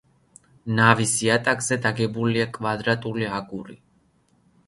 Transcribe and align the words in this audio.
ნავის 0.77 1.11
იატაკზე 1.25 1.77
დაგებულია 1.83 2.47
კვადრატული 2.57 3.27
აგური. 3.41 3.77